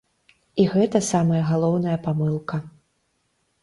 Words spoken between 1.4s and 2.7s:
галоўная памылка.